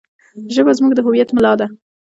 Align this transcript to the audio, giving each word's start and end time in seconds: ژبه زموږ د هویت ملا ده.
ژبه 0.53 0.71
زموږ 0.77 0.93
د 0.95 0.99
هویت 1.05 1.29
ملا 1.33 1.53
ده. 1.59 1.67